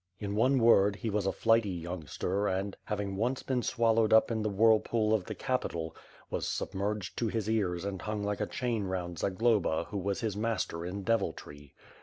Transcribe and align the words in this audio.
In 0.17 0.33
one 0.35 0.57
word, 0.57 0.95
he 0.95 1.11
was 1.11 1.27
a 1.27 1.31
flighty 1.31 1.69
youngster 1.69 2.47
and, 2.47 2.75
having 2.85 3.17
once 3.17 3.43
been 3.43 3.61
swallowed 3.61 4.11
up 4.11 4.31
in 4.31 4.41
the 4.41 4.49
whirlpool 4.49 5.13
of 5.13 5.25
the 5.25 5.35
capital, 5.35 5.95
was 6.31 6.47
sub 6.47 6.73
merged 6.73 7.15
to 7.17 7.27
his 7.27 7.47
ears 7.47 7.85
and 7.85 8.01
hung 8.01 8.23
like 8.23 8.41
a 8.41 8.47
chain 8.47 8.85
round 8.85 9.19
Zagloba 9.19 9.83
who 9.91 9.99
was 9.99 10.21
his 10.21 10.35
master 10.35 10.83
in 10.87 11.03
deviltry. 11.03 11.75